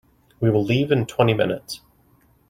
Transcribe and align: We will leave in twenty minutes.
We 0.39 0.49
will 0.49 0.63
leave 0.63 0.91
in 0.91 1.05
twenty 1.05 1.35
minutes. 1.35 1.81